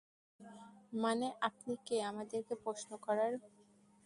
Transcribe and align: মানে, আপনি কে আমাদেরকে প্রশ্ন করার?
মানে, 0.93 1.27
আপনি 1.41 1.73
কে 1.85 1.97
আমাদেরকে 2.03 2.53
প্রশ্ন 2.63 2.89
করার? 3.01 3.33